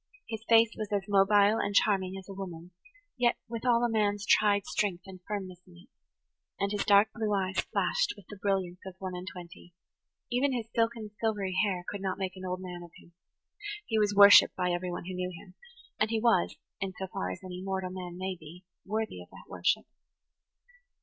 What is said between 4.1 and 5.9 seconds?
tried strength and firmness in it,